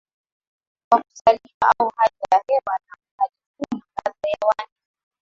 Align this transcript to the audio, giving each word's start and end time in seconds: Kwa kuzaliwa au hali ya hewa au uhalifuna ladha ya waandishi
Kwa 0.89 1.01
kuzaliwa 1.01 1.73
au 1.79 1.91
hali 1.97 2.15
ya 2.31 2.41
hewa 2.47 2.75
au 2.75 2.81
uhalifuna 2.97 3.91
ladha 4.05 4.29
ya 4.31 4.47
waandishi 4.47 4.73